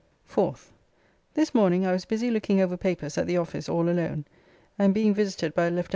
[0.27, 0.71] 4th.
[1.35, 4.25] This morning I was busy looking over papers at the office all alone,
[4.79, 5.89] and being visited by Lieut.